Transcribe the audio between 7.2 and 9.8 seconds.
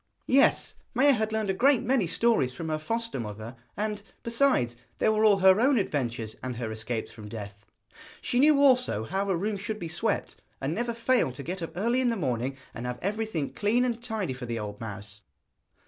death. She knew also how a room should